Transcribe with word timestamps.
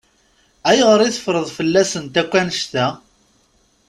Ayɣer 0.69 0.99
i 1.03 1.09
teffreḍ 1.15 1.47
fell-asent 1.57 2.13
akk 2.21 2.33
annect-a? 2.39 2.87